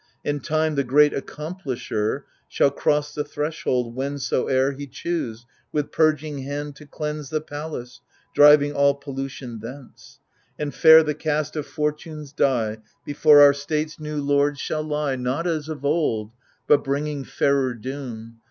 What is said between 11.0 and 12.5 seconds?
the cast of Fortune's